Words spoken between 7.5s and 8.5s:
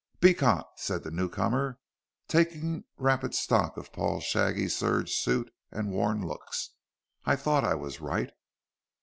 I was right."